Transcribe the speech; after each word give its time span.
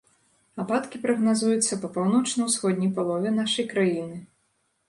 Ападкі 0.63 1.01
прагназуюцца 1.03 1.79
па 1.83 1.91
паўночна-ўсходняй 1.97 2.91
палове 2.97 3.35
нашай 3.39 3.65
краіны. 3.75 4.17